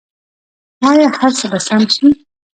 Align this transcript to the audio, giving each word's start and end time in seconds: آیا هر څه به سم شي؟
آیا 0.89 1.07
هر 1.17 1.31
څه 1.39 1.45
به 1.51 1.59
سم 1.67 1.81
شي؟ 1.93 2.07